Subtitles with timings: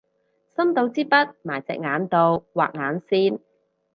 [0.49, 3.39] 伸到支筆埋隻眼度畫眼線